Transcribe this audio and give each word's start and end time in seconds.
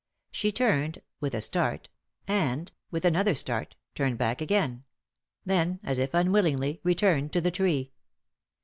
She 0.31 0.51
turned, 0.51 1.03
with 1.19 1.35
a 1.35 1.41
start, 1.41 1.87
and, 2.27 2.71
with 2.89 3.05
another 3.05 3.35
start, 3.35 3.75
turned 3.93 4.17
back 4.17 4.41
again; 4.41 4.83
then, 5.45 5.79
as 5.83 5.99
if 5.99 6.15
unwillingly, 6.15 6.79
returned 6.83 7.31
to 7.33 7.39
the 7.41 7.51
tree. 7.51 7.91